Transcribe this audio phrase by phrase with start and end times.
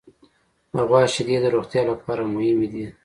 [0.75, 2.85] د غوا شیدې د روغتیا لپاره مهمې دي.